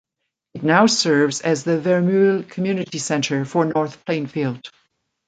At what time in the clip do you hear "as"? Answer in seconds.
1.41-1.63